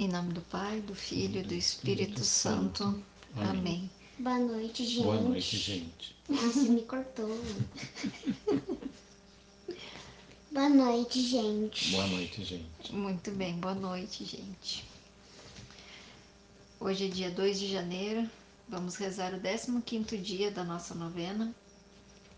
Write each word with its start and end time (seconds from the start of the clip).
Em 0.00 0.08
nome 0.08 0.32
do 0.32 0.40
Pai, 0.40 0.80
do 0.80 0.94
Filho 0.94 1.40
e 1.40 1.42
do 1.42 1.52
Espírito 1.52 2.24
Santo. 2.24 3.04
Amém. 3.36 3.90
Boa 4.18 4.38
noite, 4.38 4.86
gente. 4.86 5.02
Boa 5.02 5.20
noite, 5.20 5.58
gente. 5.58 6.16
Nossa, 6.26 6.62
me 6.62 6.80
cortou. 6.80 7.28
Boa 10.50 10.70
noite, 10.70 11.20
gente. 11.20 11.90
Boa 11.90 12.06
noite, 12.06 12.42
gente. 12.42 12.94
Muito 12.94 13.30
bem, 13.32 13.60
boa 13.60 13.74
noite, 13.74 14.24
gente. 14.24 14.88
Hoje 16.80 17.04
é 17.04 17.08
dia 17.08 17.30
2 17.30 17.60
de 17.60 17.70
janeiro. 17.70 18.26
Vamos 18.70 18.96
rezar 18.96 19.34
o 19.34 19.82
15 19.82 20.16
dia 20.16 20.50
da 20.50 20.64
nossa 20.64 20.94
novena. 20.94 21.54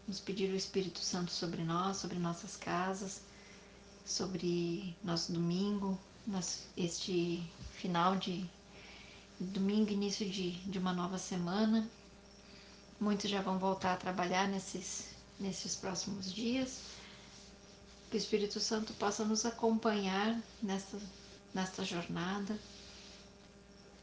Vamos 0.08 0.18
pedir 0.18 0.50
o 0.50 0.56
Espírito 0.56 0.98
Santo 0.98 1.30
sobre 1.30 1.62
nós, 1.62 1.98
sobre 1.98 2.18
nossas 2.18 2.56
casas, 2.56 3.20
sobre 4.04 4.96
nosso 5.04 5.30
domingo, 5.30 5.96
este 6.76 7.42
final 7.72 8.16
de 8.16 8.48
domingo, 9.38 9.90
início 9.90 10.28
de, 10.28 10.52
de 10.52 10.78
uma 10.78 10.92
nova 10.92 11.18
semana. 11.18 11.88
Muitos 13.00 13.28
já 13.28 13.42
vão 13.42 13.58
voltar 13.58 13.94
a 13.94 13.96
trabalhar 13.96 14.48
nesses, 14.48 15.06
nesses 15.40 15.74
próximos 15.74 16.32
dias. 16.32 16.80
Que 18.10 18.16
o 18.16 18.18
Espírito 18.18 18.60
Santo 18.60 18.92
possa 18.94 19.24
nos 19.24 19.44
acompanhar 19.44 20.40
nesta, 20.62 20.98
nesta 21.54 21.84
jornada 21.84 22.58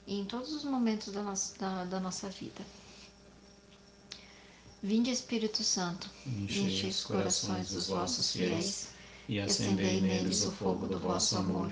e 0.08 0.20
em 0.20 0.26
todos 0.26 0.52
os 0.52 0.64
momentos 0.64 1.14
da 1.14 1.22
nossa, 1.22 1.58
da, 1.60 1.86
da 1.86 2.00
nossa 2.00 2.28
vida. 2.30 2.66
Vinde, 4.82 5.12
Espírito 5.12 5.64
Santo, 5.64 6.10
enche 6.26 6.88
os 6.88 7.04
corações 7.04 7.72
dos 7.72 7.88
vossos 7.88 8.32
fiéis 8.32 8.90
e 9.28 9.40
acendei 9.40 10.02
neles 10.02 10.46
o 10.46 10.52
fogo 10.52 10.88
do 10.88 10.98
vosso 10.98 11.38
amor. 11.38 11.72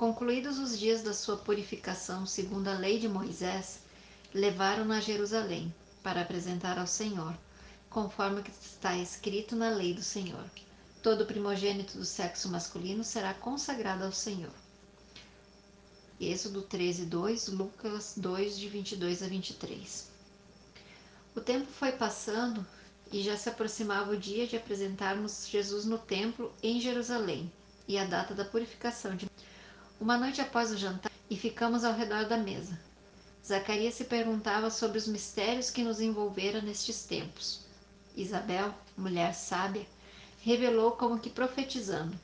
Concluídos 0.00 0.58
os 0.58 0.78
dias 0.78 1.02
da 1.02 1.12
sua 1.12 1.36
purificação 1.36 2.24
segundo 2.24 2.68
a 2.68 2.72
lei 2.72 2.98
de 2.98 3.06
Moisés, 3.06 3.80
levaram-na 4.32 4.96
a 4.96 5.00
Jerusalém 5.02 5.74
para 6.02 6.22
apresentar 6.22 6.78
ao 6.78 6.86
Senhor, 6.86 7.36
conforme 7.90 8.42
que 8.42 8.50
está 8.50 8.96
escrito 8.96 9.54
na 9.54 9.68
lei 9.68 9.92
do 9.92 10.02
Senhor. 10.02 10.42
Todo 11.02 11.26
primogênito 11.26 11.98
do 11.98 12.06
sexo 12.06 12.48
masculino 12.48 13.04
será 13.04 13.34
consagrado 13.34 14.02
ao 14.02 14.10
Senhor. 14.10 14.54
Êxodo 16.18 16.62
13, 16.62 17.04
2, 17.04 17.48
Lucas 17.48 18.14
2, 18.16 18.58
de 18.58 18.70
22 18.70 19.22
a 19.22 19.28
23. 19.28 20.08
O 21.36 21.42
tempo 21.42 21.70
foi 21.70 21.92
passando 21.92 22.66
e 23.12 23.22
já 23.22 23.36
se 23.36 23.50
aproximava 23.50 24.12
o 24.12 24.16
dia 24.16 24.46
de 24.46 24.56
apresentarmos 24.56 25.46
Jesus 25.46 25.84
no 25.84 25.98
templo 25.98 26.50
em 26.62 26.80
Jerusalém 26.80 27.52
e 27.86 27.98
a 27.98 28.04
data 28.04 28.34
da 28.34 28.44
purificação 28.44 29.16
de 29.16 29.29
uma 30.00 30.16
noite 30.16 30.40
após 30.40 30.70
o 30.70 30.78
jantar 30.78 31.12
e 31.28 31.36
ficamos 31.36 31.84
ao 31.84 31.92
redor 31.92 32.24
da 32.24 32.38
mesa. 32.38 32.80
Zacarias 33.46 33.94
se 33.94 34.04
perguntava 34.04 34.70
sobre 34.70 34.96
os 34.96 35.06
mistérios 35.06 35.70
que 35.70 35.84
nos 35.84 36.00
envolveram 36.00 36.62
nestes 36.62 37.04
tempos. 37.04 37.60
Isabel, 38.16 38.74
mulher 38.96 39.34
sábia, 39.34 39.86
revelou 40.40 40.92
como 40.92 41.18
que 41.18 41.28
profetizando: 41.28 42.18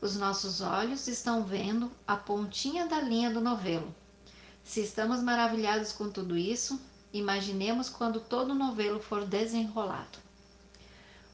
Os 0.00 0.16
nossos 0.16 0.62
olhos 0.62 1.06
estão 1.06 1.44
vendo 1.44 1.92
a 2.06 2.16
pontinha 2.16 2.86
da 2.86 3.00
linha 3.00 3.30
do 3.30 3.40
novelo. 3.40 3.94
Se 4.64 4.80
estamos 4.80 5.22
maravilhados 5.22 5.92
com 5.92 6.10
tudo 6.10 6.38
isso, 6.38 6.80
imaginemos 7.12 7.90
quando 7.90 8.18
todo 8.18 8.52
o 8.52 8.54
novelo 8.54 8.98
for 8.98 9.26
desenrolado. 9.26 10.18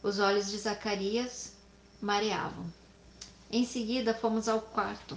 Os 0.03 0.19
olhos 0.19 0.50
de 0.50 0.59
Zacarias 0.59 1.53
mareavam. 2.00 2.66
Em 3.48 3.64
seguida, 3.64 4.12
fomos 4.12 4.48
ao 4.48 4.60
quarto. 4.60 5.16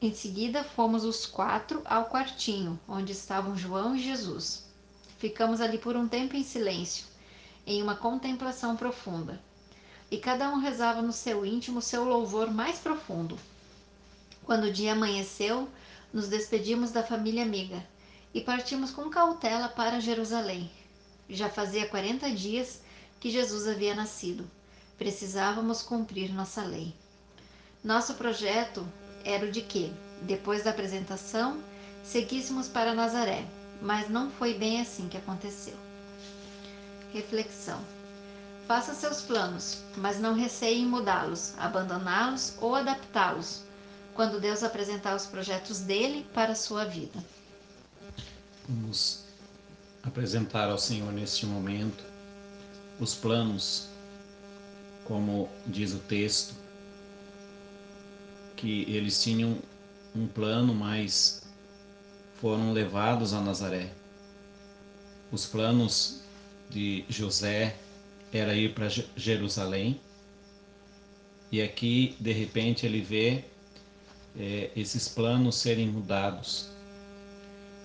Em 0.00 0.14
seguida, 0.14 0.64
fomos 0.64 1.04
os 1.04 1.26
quatro 1.26 1.82
ao 1.84 2.06
quartinho, 2.06 2.78
onde 2.88 3.12
estavam 3.12 3.56
João 3.56 3.94
e 3.94 4.02
Jesus. 4.02 4.64
Ficamos 5.18 5.60
ali 5.60 5.78
por 5.78 5.96
um 5.96 6.08
tempo 6.08 6.36
em 6.36 6.42
silêncio, 6.42 7.04
em 7.66 7.82
uma 7.82 7.94
contemplação 7.94 8.76
profunda. 8.76 9.40
E 10.10 10.16
cada 10.18 10.50
um 10.50 10.58
rezava 10.58 11.02
no 11.02 11.12
seu 11.12 11.44
íntimo 11.44 11.82
seu 11.82 12.04
louvor 12.04 12.50
mais 12.50 12.78
profundo. 12.78 13.38
Quando 14.44 14.64
o 14.64 14.72
dia 14.72 14.92
amanheceu, 14.92 15.68
nos 16.12 16.28
despedimos 16.28 16.90
da 16.90 17.02
família 17.02 17.42
amiga 17.42 17.86
e 18.32 18.40
partimos 18.40 18.90
com 18.90 19.10
cautela 19.10 19.68
para 19.68 20.00
Jerusalém. 20.00 20.70
Já 21.28 21.48
fazia 21.48 21.88
40 21.88 22.30
dias 22.32 22.80
que 23.20 23.30
Jesus 23.30 23.68
havia 23.68 23.94
nascido 23.94 24.50
precisávamos 25.00 25.80
cumprir 25.80 26.30
nossa 26.30 26.62
lei. 26.62 26.94
Nosso 27.82 28.12
projeto 28.16 28.86
era 29.24 29.46
o 29.46 29.50
de 29.50 29.62
que, 29.62 29.92
depois 30.22 30.64
da 30.64 30.70
apresentação, 30.70 31.62
seguíssemos 32.04 32.68
para 32.68 32.94
Nazaré, 32.94 33.44
mas 33.80 34.08
não 34.08 34.30
foi 34.30 34.54
bem 34.54 34.80
assim 34.80 35.08
que 35.08 35.16
aconteceu. 35.16 35.74
Reflexão: 37.12 37.80
Faça 38.66 38.94
seus 38.94 39.22
planos, 39.22 39.82
mas 39.96 40.18
não 40.20 40.34
receie 40.34 40.84
mudá-los, 40.84 41.54
abandoná-los 41.58 42.54
ou 42.60 42.74
adaptá-los, 42.74 43.62
quando 44.14 44.40
Deus 44.40 44.62
apresentar 44.62 45.16
os 45.16 45.26
projetos 45.26 45.80
dele 45.80 46.26
para 46.34 46.52
a 46.52 46.56
sua 46.56 46.84
vida. 46.84 47.18
Vamos 48.68 49.24
apresentar 50.02 50.70
ao 50.70 50.78
Senhor 50.78 51.12
neste 51.12 51.46
momento 51.46 52.04
os 52.98 53.14
planos 53.14 53.90
como 55.10 55.48
diz 55.66 55.92
o 55.92 55.98
texto, 55.98 56.54
que 58.60 58.82
eles 58.82 59.22
tinham 59.22 59.56
um 60.14 60.26
plano, 60.26 60.74
mas 60.74 61.42
foram 62.40 62.72
levados 62.72 63.32
a 63.32 63.40
Nazaré. 63.40 63.90
Os 65.32 65.46
planos 65.46 66.20
de 66.68 67.04
José 67.08 67.76
era 68.32 68.54
ir 68.54 68.74
para 68.74 68.88
Jerusalém, 69.16 69.98
e 71.50 71.62
aqui 71.62 72.14
de 72.20 72.32
repente 72.32 72.84
ele 72.84 73.00
vê 73.00 73.44
é, 74.38 74.70
esses 74.76 75.08
planos 75.08 75.56
serem 75.56 75.88
mudados. 75.88 76.68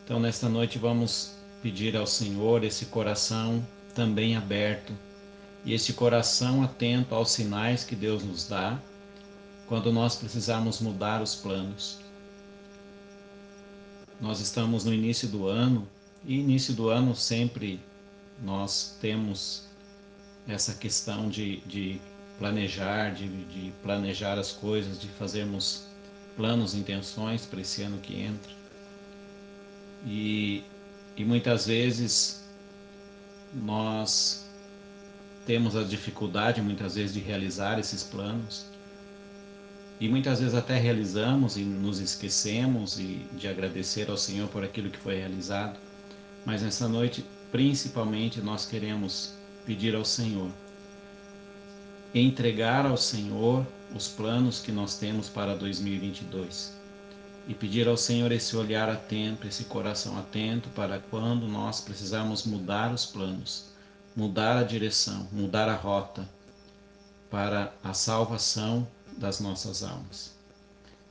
Então, 0.03 0.19
nesta 0.19 0.50
noite, 0.50 0.78
vamos 0.78 1.35
pedir 1.64 1.96
ao 1.96 2.06
Senhor 2.06 2.64
esse 2.64 2.88
coração 2.88 3.66
também 3.96 4.35
aberto 4.35 4.94
e 5.64 5.74
este 5.74 5.94
coração 5.94 6.64
atento 6.64 7.16
aos 7.16 7.31
sinais 7.31 7.84
que 7.84 7.96
Deus 7.96 8.24
nos 8.24 8.47
dá 8.47 8.80
quando 9.68 9.92
nós 9.92 10.16
precisarmos 10.16 10.80
mudar 10.80 11.22
os 11.22 11.36
planos. 11.36 12.00
Nós 14.20 14.40
estamos 14.40 14.86
no 14.86 14.94
início 14.94 15.28
do 15.28 15.48
ano 15.48 15.88
e 16.24 16.40
início 16.40 16.74
do 16.74 16.90
ano 16.90 17.16
sempre 17.16 17.80
nós 18.44 18.98
temos 19.02 19.64
essa 20.48 20.74
questão 20.74 21.30
de, 21.30 21.58
de 21.62 22.00
planejar, 22.38 23.14
de, 23.14 23.28
de 23.46 23.74
planejar 23.81 24.38
as 24.38 24.52
coisas, 24.52 25.00
de 25.00 25.08
fazermos 25.09 25.86
planos, 26.36 26.76
intenções 26.76 27.46
para 27.46 27.62
esse 27.62 27.82
ano 27.82 27.97
que 28.00 28.20
entra. 28.20 28.52
E, 30.06 30.64
e 31.16 31.26
muitas 31.26 31.66
vezes 31.66 32.44
nós 33.53 34.46
temos 35.46 35.76
a 35.76 35.84
dificuldade 35.84 36.62
muitas 36.62 36.96
vezes 36.96 37.14
de 37.14 37.20
realizar 37.20 37.79
esses 37.79 38.03
planos 38.03 38.66
e 40.00 40.09
muitas 40.09 40.40
vezes 40.40 40.53
até 40.53 40.78
realizamos 40.78 41.58
e 41.58 41.62
nos 41.62 42.00
esquecemos 42.00 43.00
e 43.00 43.26
de 43.34 43.47
agradecer 43.47 44.09
ao 44.09 44.18
Senhor 44.18 44.47
por 44.50 44.64
aquilo 44.64 44.90
que 44.90 44.97
foi 44.97 45.16
realizado. 45.16 45.80
Mas 46.46 46.62
nessa 46.62 46.88
noite, 46.88 47.26
principalmente, 47.52 48.42
nós 48.42 48.66
queremos 48.66 49.34
pedir 49.66 49.96
ao 49.96 50.06
Senhor 50.06 50.52
entregar 52.14 52.86
ao 52.86 52.96
Senhor 52.96 53.68
os 53.94 54.08
planos 54.08 54.62
que 54.62 54.72
nós 54.72 54.97
temos 54.97 55.28
para 55.28 55.53
2022 55.53 56.74
e 57.46 57.53
pedir 57.53 57.90
ao 57.90 57.98
Senhor 57.98 58.32
esse 58.32 58.56
olhar 58.56 58.88
atento, 58.90 59.46
esse 59.46 59.66
coração 59.66 60.18
atento 60.18 60.70
para 60.70 61.00
quando 61.12 61.46
nós 61.46 61.82
precisarmos 61.82 62.46
mudar 62.46 62.94
os 62.94 63.06
planos 63.06 63.76
mudar 64.16 64.56
a 64.58 64.64
direção, 64.64 65.28
mudar 65.32 65.68
a 65.68 65.76
rota 65.76 66.28
para 67.30 67.74
a 67.84 67.94
salvação 67.94 68.88
das 69.17 69.40
nossas 69.40 69.84
almas. 69.84 70.34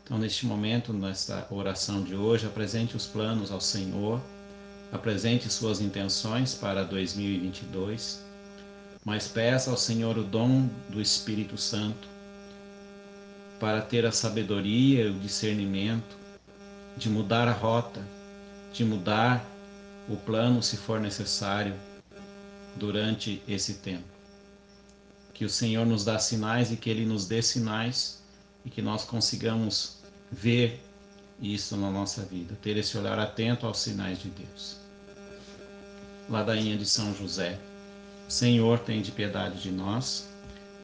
Então, 0.05 0.19
neste 0.19 0.45
momento, 0.45 0.93
nesta 0.93 1.47
oração 1.51 2.03
de 2.03 2.15
hoje, 2.15 2.47
apresente 2.47 2.97
os 2.97 3.07
planos 3.07 3.51
ao 3.51 3.61
Senhor, 3.61 4.21
apresente 4.93 5.51
suas 5.51 5.81
intenções 5.81 6.55
para 6.55 6.85
2022, 6.85 8.23
mas 9.05 9.27
peça 9.27 9.71
ao 9.71 9.77
Senhor 9.77 10.19
o 10.19 10.23
dom 10.23 10.69
do 10.91 11.01
Espírito 11.01 11.57
Santo 11.57 12.07
para 13.59 13.81
ter 13.81 14.05
a 14.05 14.13
sabedoria 14.13 15.05
e 15.05 15.11
o 15.11 15.19
discernimento 15.19 16.17
de 16.97 17.09
mudar 17.09 17.49
a 17.49 17.53
rota, 17.53 18.03
de 18.73 18.85
mudar 18.85 19.45
o 20.09 20.17
plano 20.17 20.63
se 20.63 20.77
for 20.77 21.01
necessário 21.01 21.75
durante 22.77 23.43
esse 23.49 23.75
tempo. 23.75 24.14
Que 25.35 25.45
o 25.45 25.51
Senhor 25.51 25.85
nos 25.85 26.05
dá 26.05 26.19
sinais 26.19 26.73
e 26.73 26.77
que 26.77 26.89
Ele 26.89 27.05
nos 27.05 27.27
dê 27.27 27.43
sinais 27.43 28.23
e 28.65 28.71
que 28.71 28.81
nós 28.81 29.05
consigamos 29.05 29.99
ver 30.33 30.81
isso 31.41 31.77
na 31.77 31.91
nossa 31.91 32.23
vida, 32.23 32.57
ter 32.63 32.77
esse 32.77 32.97
olhar 32.97 33.19
atento 33.19 33.67
aos 33.67 33.79
sinais 33.79 34.19
de 34.19 34.31
Deus. 34.31 34.77
Ladainha 36.31 36.79
de 36.79 36.87
São 36.87 37.15
José, 37.15 37.59
Senhor, 38.29 38.79
tem 38.79 39.03
de 39.03 39.11
piedade 39.11 39.61
de 39.61 39.71
nós. 39.71 40.29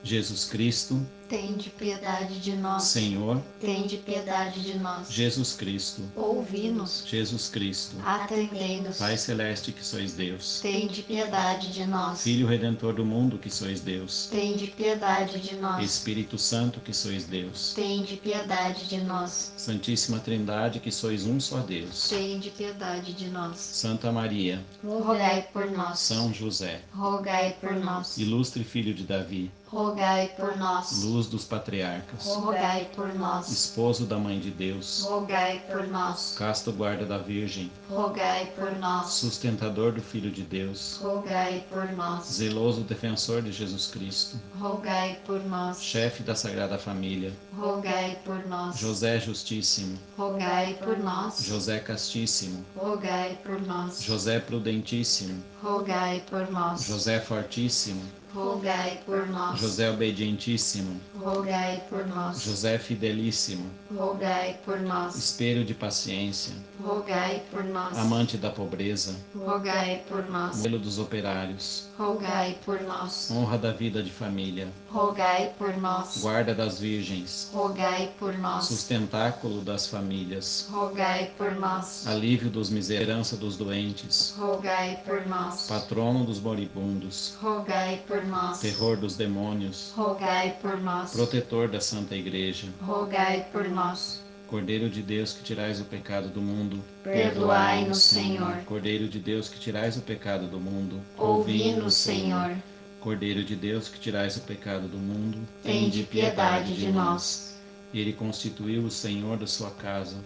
Jesus 0.03 0.45
Cristo, 0.45 1.01
Tende 1.31 1.71
piedade 1.71 2.41
de 2.41 2.57
nós. 2.57 2.83
Senhor, 2.83 3.41
Tende 3.61 3.97
piedade 3.99 4.61
de 4.63 4.77
nós. 4.81 5.13
Jesus 5.13 5.53
Cristo, 5.53 6.03
Ouvi-nos. 6.17 7.05
Jesus 7.07 7.49
Cristo, 7.49 7.95
Atendei-nos. 8.05 8.99
Pai 8.99 9.17
celeste 9.17 9.71
que 9.71 9.85
sois 9.85 10.13
Deus, 10.13 10.59
Tende 10.61 11.03
piedade 11.05 11.73
de 11.73 11.87
nós. 11.87 12.21
Filho 12.23 12.49
redentor 12.49 12.95
do 12.95 13.05
mundo 13.05 13.39
que 13.39 13.49
sois 13.49 13.81
Deus, 13.81 14.27
Tende 14.29 14.67
piedade 14.67 15.39
de 15.39 15.55
nós. 15.55 15.85
Espírito 15.85 16.37
Santo 16.37 16.81
que 16.81 16.93
sois 16.93 17.25
Deus, 17.27 17.75
Tende 17.75 18.17
piedade 18.17 18.89
de 18.89 18.99
nós. 19.01 19.53
Santíssima 19.57 20.19
Trindade 20.19 20.81
que 20.81 20.91
sois 20.91 21.25
um 21.27 21.39
só 21.39 21.59
Deus, 21.59 22.09
Tende 22.09 22.51
piedade 22.51 23.13
de 23.13 23.29
nós. 23.29 23.57
Santa 23.57 24.11
Maria, 24.11 24.61
Rogai 24.83 25.47
por 25.53 25.71
nós. 25.71 26.01
São 26.01 26.35
José, 26.35 26.81
Rogai 26.93 27.57
por 27.61 27.77
nós. 27.77 28.19
ilustre 28.19 28.65
filho 28.65 28.93
de 28.93 29.05
Davi, 29.05 29.49
Rogai 29.69 30.33
por 30.37 30.57
nós. 30.57 31.05
luz 31.05 31.20
dos 31.29 31.45
patriarcas, 31.45 32.25
Rogai 32.27 32.89
por 32.95 33.15
nós. 33.15 33.49
esposo 33.49 34.05
da 34.07 34.19
mãe 34.19 34.39
de 34.41 34.51
Deus, 34.51 35.03
Rogai 35.09 35.63
por 35.71 35.87
nós. 35.89 36.35
casto 36.37 36.73
guarda 36.73 37.05
da 37.07 37.19
Virgem, 37.19 37.71
Rogai 37.89 38.47
por 38.57 38.77
nós. 38.79 39.11
sustentador 39.13 39.93
do 39.93 40.01
Filho 40.03 40.31
de 40.31 40.43
Deus, 40.43 40.99
Rogai 41.03 41.65
por 41.71 41.91
nós. 41.93 42.27
zeloso 42.27 42.83
defensor 42.83 43.43
de 43.43 43.53
Jesus 43.53 43.87
Cristo, 43.89 44.39
Rogai 44.59 45.19
por 45.27 45.43
nós. 45.45 45.83
chefe 45.83 46.23
da 46.23 46.35
Sagrada 46.35 46.79
Família, 46.79 47.33
Rogai 47.57 48.19
por 48.25 48.47
nós. 48.47 48.79
José 48.79 49.19
Justíssimo, 49.21 49.99
Rogai 50.17 50.75
por 50.75 50.99
nós. 50.99 51.43
José 51.43 51.79
Castíssimo, 51.81 52.65
Rogai 52.77 53.39
por 53.45 53.61
nós. 53.61 54.03
José 54.03 54.39
Prudentíssimo, 54.41 55.43
Rogai 55.63 56.23
por 56.29 56.51
nós. 56.51 56.85
José 56.85 57.21
Fortíssimo, 57.21 58.03
Rogai 58.35 59.01
por 59.05 59.27
nós. 59.29 59.59
José 59.59 59.91
Obedientíssimo, 59.91 61.01
Rogai 61.19 61.83
por 61.89 62.07
nós. 62.07 62.41
José 62.43 62.79
Fidelíssimo, 62.79 63.67
Rogai 63.97 64.59
por 64.65 64.79
nós. 64.81 65.17
espelho 65.17 65.65
de 65.65 65.75
paciência, 65.75 66.55
Rogai 66.81 67.43
por 67.51 67.65
nós. 67.65 67.99
amante 67.99 68.37
da 68.37 68.51
pobreza, 68.51 69.17
Rogai 69.35 70.03
por 70.09 70.29
nós. 70.31 70.57
modelo 70.59 70.79
dos 70.79 70.99
operários, 70.99 71.89
Rogai 71.99 72.57
por 72.65 72.81
nós. 72.83 73.31
honra 73.33 73.59
da 73.59 73.73
vida 73.73 74.03
de 74.03 74.11
família, 74.13 74.69
Rogai 74.91 75.53
por 75.59 75.77
nós. 75.77 76.19
guarda 76.21 76.55
das 76.55 76.79
virgens, 76.79 77.51
Rogai 77.53 78.13
por 78.19 78.39
nós. 78.39 78.67
sustentáculo 78.67 79.61
das 79.63 79.87
famílias, 79.89 80.69
Rogai 80.71 81.33
por 81.37 81.53
nós. 81.57 82.07
alívio 82.07 82.49
dos 82.49 82.71
miserança 82.71 83.37
dos 83.37 83.57
doentes, 83.57 84.35
Rogai 84.39 85.01
por 85.05 85.27
nós. 85.27 85.67
patrono 85.67 86.25
dos 86.25 86.39
moribundos, 86.41 87.35
Rogai 87.43 88.03
por 88.07 88.20
nós. 88.27 88.59
terror 88.61 88.97
dos 88.97 89.17
demônios, 89.17 89.93
Rogai 89.97 90.57
por 90.61 90.81
nós. 90.81 91.13
protetor 91.13 91.69
da 91.69 91.81
Santa 91.81 92.17
Igreja, 92.17 92.69
Rogai 92.83 93.47
por 93.53 93.69
nós. 93.69 94.23
Cordeiro 94.47 94.91
de 94.91 95.01
Deus 95.01 95.33
que 95.33 95.45
tirais 95.45 95.81
o 95.81 95.85
pecado 95.85 96.29
do 96.29 96.41
mundo, 96.41 96.83
Perdoai-nos, 97.05 98.03
Senhor. 98.03 98.57
Cordeiro 98.65 99.09
de 99.09 99.21
Deus 99.21 99.49
que 99.49 99.61
tirais 99.61 99.97
o 99.97 100.01
pecado 100.01 100.49
do 100.49 100.59
mundo, 100.59 101.01
Ouvi-nos, 101.17 101.95
Senhor. 101.95 102.57
Cordeiro 102.99 103.45
de 103.45 103.55
Deus 103.55 103.89
que 103.89 103.99
tirais 104.01 104.37
o 104.37 104.41
pecado 104.41 104.89
do 104.89 104.99
mundo, 104.99 105.39
Tende 105.63 106.03
piedade 106.03 106.75
de 106.77 106.91
nós. 106.91 107.55
Ele 107.95 108.13
constituiu 108.13 108.83
o 108.85 108.91
Senhor 108.91 109.37
da 109.37 109.47
sua 109.47 109.71
casa 109.71 110.17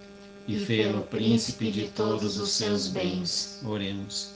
e, 0.49 0.55
E 0.55 0.59
fê-lo 0.59 0.67
fê-lo 0.67 1.03
príncipe 1.03 1.71
de 1.71 1.89
todos 1.89 2.39
os 2.39 2.51
seus 2.51 2.89
bens. 2.89 3.61
Oremos. 3.65 4.33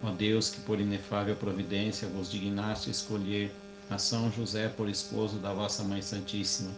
Ó 0.00 0.12
Deus, 0.12 0.48
que 0.48 0.60
por 0.60 0.80
inefável 0.80 1.34
providência 1.36 2.08
vos 2.08 2.30
dignaste 2.30 2.90
escolher 2.90 3.52
a 3.90 3.98
São 3.98 4.30
José 4.30 4.68
por 4.68 4.88
esposo 4.88 5.38
da 5.38 5.52
vossa 5.52 5.82
Mãe 5.82 6.02
Santíssima, 6.02 6.70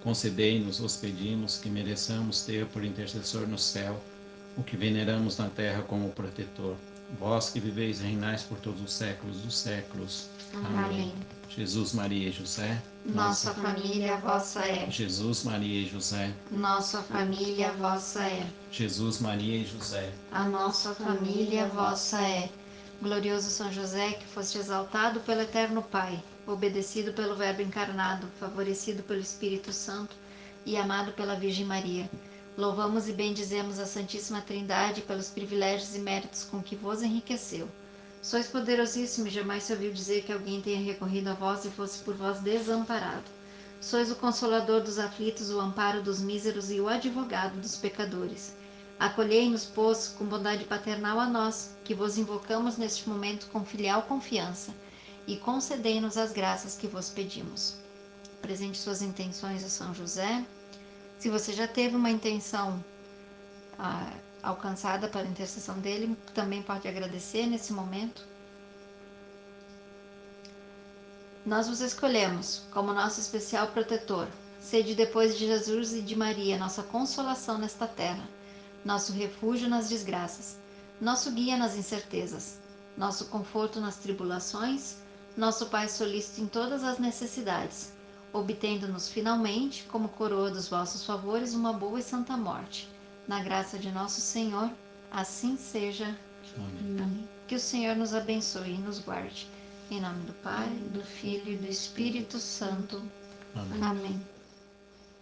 concedei-nos, 0.00 0.78
vos 0.78 0.96
pedimos, 0.96 1.58
que 1.58 1.68
mereçamos 1.70 2.44
ter 2.44 2.66
por 2.66 2.84
intercessor 2.84 3.46
no 3.46 3.58
céu 3.58 4.02
o 4.56 4.64
que 4.64 4.76
veneramos 4.76 5.36
na 5.36 5.48
terra 5.48 5.82
como 5.82 6.12
protetor. 6.12 6.76
Vós 7.18 7.50
que 7.50 7.60
viveis 7.60 8.00
e 8.00 8.04
reinais 8.04 8.42
por 8.42 8.58
todos 8.58 8.82
os 8.82 8.92
séculos 8.92 9.38
dos 9.38 9.56
séculos. 9.56 10.28
Amém. 10.52 11.12
Jesus, 11.48 11.92
Maria 11.92 12.28
e 12.28 12.32
José. 12.32 12.82
Nossa 13.04 13.54
família 13.54 14.16
vossa 14.16 14.60
é. 14.60 14.90
Jesus, 14.90 15.44
Maria 15.44 15.82
e 15.82 15.88
José. 15.88 16.34
Nossa 16.50 17.02
família 17.02 17.72
vossa 17.72 18.22
é. 18.22 18.46
Jesus, 18.70 19.20
Maria 19.20 19.58
e 19.58 19.64
José. 19.64 20.12
A 20.32 20.44
nossa 20.44 20.94
família 20.94 21.66
vossa 21.68 22.20
é. 22.20 22.50
Glorioso 23.00 23.50
São 23.50 23.70
José, 23.72 24.14
que 24.14 24.26
foste 24.26 24.58
exaltado 24.58 25.20
pelo 25.20 25.42
Eterno 25.42 25.82
Pai, 25.82 26.22
obedecido 26.46 27.12
pelo 27.12 27.36
Verbo 27.36 27.62
encarnado, 27.62 28.26
favorecido 28.40 29.02
pelo 29.02 29.20
Espírito 29.20 29.72
Santo 29.72 30.16
e 30.64 30.76
amado 30.76 31.12
pela 31.12 31.36
Virgem 31.36 31.64
Maria. 31.64 32.10
Louvamos 32.56 33.06
e 33.06 33.12
bendizemos 33.12 33.78
a 33.78 33.84
Santíssima 33.84 34.40
Trindade 34.40 35.02
pelos 35.02 35.28
privilégios 35.28 35.94
e 35.94 35.98
méritos 35.98 36.42
com 36.42 36.62
que 36.62 36.74
vos 36.74 37.02
enriqueceu. 37.02 37.68
Sois 38.22 38.46
poderosíssimo 38.46 39.26
e 39.26 39.30
jamais 39.30 39.64
se 39.64 39.72
ouviu 39.74 39.92
dizer 39.92 40.24
que 40.24 40.32
alguém 40.32 40.62
tenha 40.62 40.80
recorrido 40.80 41.28
a 41.28 41.34
vós 41.34 41.66
e 41.66 41.70
fosse 41.70 41.98
por 41.98 42.14
vós 42.14 42.40
desamparado. 42.40 43.30
Sois 43.78 44.10
o 44.10 44.16
consolador 44.16 44.80
dos 44.80 44.98
aflitos, 44.98 45.50
o 45.50 45.60
amparo 45.60 46.02
dos 46.02 46.20
míseros 46.20 46.70
e 46.70 46.80
o 46.80 46.88
advogado 46.88 47.60
dos 47.60 47.76
pecadores. 47.76 48.56
Acolhei-nos, 48.98 49.66
pois, 49.66 50.08
com 50.08 50.24
bondade 50.24 50.64
paternal 50.64 51.20
a 51.20 51.26
nós, 51.26 51.76
que 51.84 51.94
vos 51.94 52.16
invocamos 52.16 52.78
neste 52.78 53.06
momento 53.06 53.48
com 53.48 53.66
filial 53.66 54.02
confiança, 54.04 54.74
e 55.26 55.36
concedei-nos 55.36 56.16
as 56.16 56.32
graças 56.32 56.74
que 56.74 56.86
vos 56.86 57.10
pedimos. 57.10 57.76
Presente 58.40 58.78
suas 58.78 59.02
intenções 59.02 59.62
a 59.62 59.68
São 59.68 59.94
José. 59.94 60.42
Se 61.18 61.30
você 61.30 61.52
já 61.52 61.66
teve 61.66 61.96
uma 61.96 62.10
intenção 62.10 62.84
ah, 63.78 64.12
alcançada 64.42 65.08
pela 65.08 65.26
intercessão 65.26 65.78
dele, 65.78 66.16
também 66.34 66.62
pode 66.62 66.86
agradecer 66.86 67.46
nesse 67.46 67.72
momento. 67.72 68.22
Nós 71.44 71.68
vos 71.68 71.80
escolhemos 71.80 72.62
como 72.70 72.92
nosso 72.92 73.20
especial 73.20 73.68
protetor. 73.68 74.28
Sede 74.60 74.94
depois 74.94 75.38
de 75.38 75.46
Jesus 75.46 75.92
e 75.94 76.02
de 76.02 76.16
Maria, 76.16 76.58
nossa 76.58 76.82
consolação 76.82 77.56
nesta 77.56 77.86
terra, 77.86 78.28
nosso 78.84 79.12
refúgio 79.12 79.68
nas 79.68 79.88
desgraças, 79.88 80.56
nosso 81.00 81.30
guia 81.30 81.56
nas 81.56 81.76
incertezas, 81.76 82.58
nosso 82.96 83.26
conforto 83.26 83.80
nas 83.80 83.96
tribulações, 83.96 84.96
nosso 85.36 85.66
Pai 85.66 85.88
solícito 85.88 86.40
em 86.40 86.46
todas 86.46 86.82
as 86.82 86.98
necessidades, 86.98 87.92
obtendo-nos 88.38 89.08
finalmente, 89.08 89.84
como 89.84 90.08
coroa 90.08 90.50
dos 90.50 90.68
vossos 90.68 91.04
favores, 91.04 91.54
uma 91.54 91.72
boa 91.72 91.98
e 91.98 92.02
santa 92.02 92.36
morte. 92.36 92.88
Na 93.26 93.42
graça 93.42 93.78
de 93.78 93.90
nosso 93.90 94.20
Senhor, 94.20 94.70
assim 95.10 95.56
seja. 95.56 96.16
Amém. 96.56 97.02
Amém. 97.02 97.28
Que 97.48 97.54
o 97.54 97.60
Senhor 97.60 97.96
nos 97.96 98.14
abençoe 98.14 98.74
e 98.74 98.78
nos 98.78 98.98
guarde. 98.98 99.48
Em 99.90 100.00
nome 100.00 100.24
do 100.24 100.32
Pai, 100.34 100.68
do 100.92 101.02
Filho 101.02 101.52
e 101.52 101.56
do 101.56 101.66
Espírito 101.66 102.38
Santo. 102.38 103.02
Amém. 103.54 103.82
Amém. 103.82 104.35